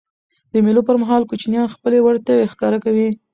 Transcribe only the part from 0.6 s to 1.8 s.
مېلو پر مهال کوچنيان